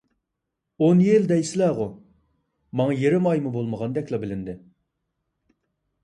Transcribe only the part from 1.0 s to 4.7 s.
يىل دەيسىلەرغۇ، ماڭا يېرىم ئايمۇ بولمىغاندەكلا بىلىندى.